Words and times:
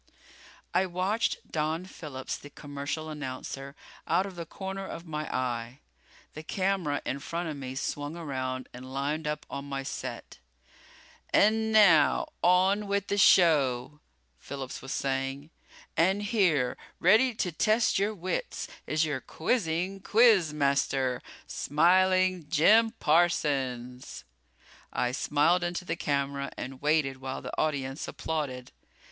I 0.73 0.87
watched 0.87 1.51
Don 1.51 1.85
Phillips, 1.85 2.35
the 2.35 2.49
commercial 2.49 3.07
announcer, 3.07 3.75
out 4.07 4.25
of 4.25 4.35
the 4.35 4.47
corner 4.47 4.83
of 4.87 5.05
my 5.05 5.31
eye. 5.31 5.77
The 6.33 6.41
camera 6.41 7.03
in 7.05 7.19
front 7.19 7.49
of 7.49 7.55
me 7.55 7.75
swung 7.75 8.17
around 8.17 8.67
and 8.73 8.91
lined 8.91 9.27
up 9.27 9.45
on 9.47 9.65
my 9.65 9.83
set."... 9.83 10.39
And 11.31 11.71
now, 11.71 12.29
on 12.41 12.87
with 12.87 13.09
the 13.09 13.17
show," 13.19 13.99
Phillips 14.39 14.81
was 14.81 14.91
saying. 14.91 15.51
"And 15.95 16.23
here, 16.23 16.77
ready 16.99 17.35
to 17.35 17.51
test 17.51 17.99
your 17.99 18.15
wits, 18.15 18.67
is 18.87 19.05
your 19.05 19.21
quizzing 19.21 19.99
quiz 19.99 20.51
master, 20.51 21.21
Smiling 21.45 22.47
Jim 22.49 22.89
Parsons." 22.99 24.23
I 24.91 25.11
smiled 25.11 25.63
into 25.63 25.85
the 25.85 25.95
camera 25.95 26.51
and 26.57 26.81
waited 26.81 27.17
while 27.21 27.43
the 27.43 27.55
audience 27.55 28.07
applauded. 28.07 28.71